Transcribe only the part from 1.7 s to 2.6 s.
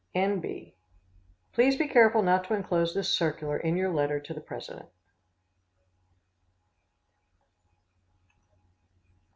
be careful not to